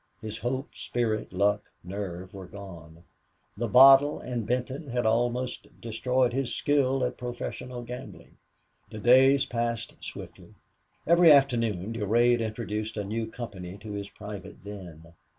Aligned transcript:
His 0.19 0.39
hope, 0.39 0.69
spirit, 0.73 1.31
luck, 1.31 1.71
nerve 1.83 2.33
were 2.33 2.47
gone. 2.47 3.03
The 3.55 3.67
bottle 3.67 4.19
and 4.19 4.47
Benton 4.47 4.87
had 4.87 5.05
almost 5.05 5.79
destroyed 5.79 6.33
his 6.33 6.55
skill 6.55 7.05
at 7.05 7.19
professional 7.19 7.83
gambling. 7.83 8.37
The 8.89 8.97
days 8.97 9.45
passed 9.45 9.93
swiftly. 10.03 10.55
Every 11.05 11.31
afternoon 11.31 11.93
Durade 11.93 12.39
introduced 12.41 12.97
a 12.97 13.03
new 13.03 13.29
company 13.29 13.77
to 13.77 13.91
his 13.91 14.09
private 14.09 14.63
den. 14.63 15.13